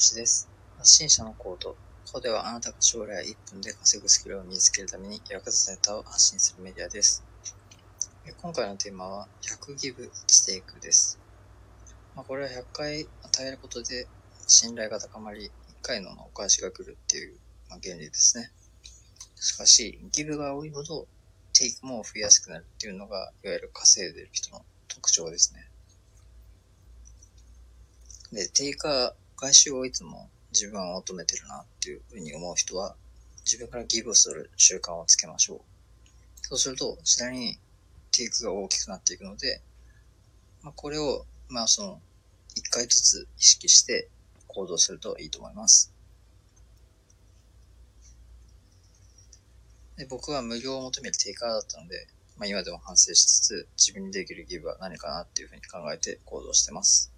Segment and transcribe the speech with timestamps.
[0.00, 0.48] しです。
[0.78, 1.70] 発信者のコード。
[2.06, 7.22] ここではあなたが将来1分で稼ぐスキルを身につけるために役立つネタを発信するメディアです。
[8.40, 11.18] 今回のテーマは100ギブしていくです。
[12.16, 14.08] まあ、これは100回与えることで
[14.46, 15.50] 信頼が高まり、1
[15.82, 17.36] 回のお返しが来るっていう、
[17.68, 18.50] まあ、原理ですね。
[19.36, 21.06] しかし、ギブが多いほど
[21.52, 25.68] テイクも増えやすくなるっていうのが、いわゆる稼いでる人の特徴ですね。
[28.32, 32.94] で、定価回収をいつも自分は求めてるなっていうふうに思う人は、
[33.46, 35.60] 自分からギブする習慣をつけましょう。
[36.42, 37.58] そうすると、次第に
[38.12, 39.62] テイクが大きくなっていくので、
[40.62, 42.00] まあ、これを、まあその、
[42.54, 44.10] 一回ずつ意識して
[44.46, 45.90] 行動するといいと思います。
[49.96, 57.10] で僕は無料を求めるテイカーだったので、まあ、今でも反省しつつ、自分にできるギブは何かなっていうふうに考えて行動してます。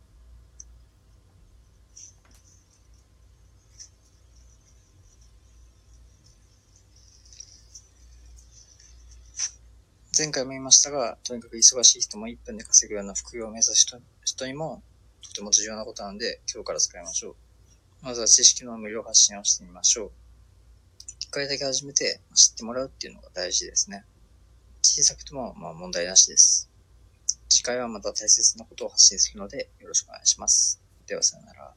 [10.16, 13.86] 前回も言いましたが、とにかく忙しい人も1分で稼ぐような副業を目指す
[14.26, 14.82] 人にも
[15.22, 17.34] とても重要なことなので、今日から使いましょう。
[18.02, 20.10] まずは知識の無料発信をしてみましょう。
[21.18, 24.04] 一回だけ始めて知ってもらうっていうのが大事ですね。
[24.82, 26.68] 小さくてもまあ問題なしです。
[27.48, 30.78] 次回はまた大切なことを発信するのでよろしくお願いします。
[31.06, 31.72] ではさよなら。